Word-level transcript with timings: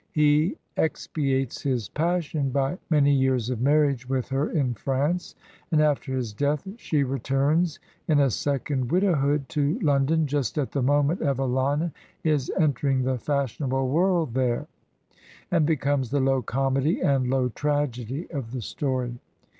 He 0.13 0.57
expiates 0.77 1.61
his 1.61 1.87
passion 1.87 2.49
by 2.49 2.79
many 2.89 3.13
years 3.13 3.51
of 3.51 3.61
marriage 3.61 4.09
with 4.09 4.29
her 4.29 4.49
in 4.49 4.73
France, 4.73 5.35
and 5.71 5.79
after 5.79 6.15
his 6.15 6.33
death 6.33 6.67
she 6.77 7.03
returns 7.03 7.77
in 8.07 8.19
a 8.19 8.31
second 8.31 8.91
widowhood 8.91 9.47
to 9.49 9.77
Lon 9.79 10.07
don, 10.07 10.25
just 10.25 10.57
at 10.57 10.71
the 10.71 10.81
moment 10.81 11.21
Evelina 11.21 11.91
is 12.23 12.51
entering 12.59 13.03
the 13.03 13.19
fash 13.19 13.59
ionable 13.59 13.91
world 13.91 14.33
there, 14.33 14.65
and 15.51 15.67
becomes 15.67 16.09
the 16.09 16.19
low 16.19 16.41
comedy 16.41 16.99
and 16.99 17.29
low 17.29 17.49
tragedy 17.49 18.25
of 18.31 18.53
the 18.53 18.61
story. 18.63 19.19